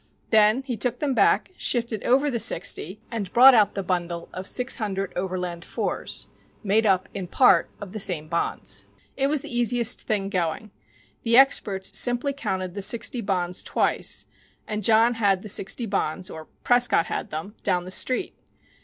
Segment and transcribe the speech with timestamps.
[0.31, 4.47] Then he took them back, shifted over the sixty and brought out the bundle of
[4.47, 6.25] six hundred Overland 4s
[6.63, 8.87] made up in part of the same bonds.
[9.15, 10.71] It was the easiest thing going.
[11.21, 14.25] The experts simply counted the sixty bonds twice
[14.67, 18.33] and John had the sixty bonds (or Prescott had them) down the street.